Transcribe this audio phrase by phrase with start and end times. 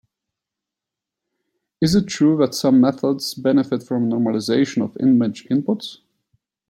[1.79, 5.97] It is true that some methods benefit from normalization of image inputs.